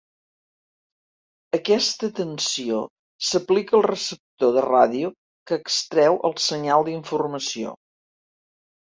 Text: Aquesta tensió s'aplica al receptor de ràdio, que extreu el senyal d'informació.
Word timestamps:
Aquesta 1.57 2.09
tensió 2.21 2.81
s'aplica 3.29 3.77
al 3.81 3.87
receptor 3.89 4.57
de 4.59 4.67
ràdio, 4.69 5.15
que 5.47 5.63
extreu 5.65 6.23
el 6.31 6.37
senyal 6.51 6.91
d'informació. 6.93 7.81